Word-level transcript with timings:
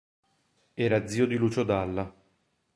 Era 0.73 1.05
zio 1.05 1.27
di 1.27 1.35
Lucio 1.35 1.61
Dalla. 1.63 2.11